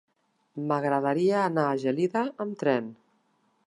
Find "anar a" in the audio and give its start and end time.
1.51-1.77